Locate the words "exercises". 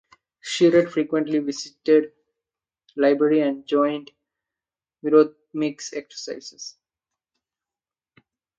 5.93-6.75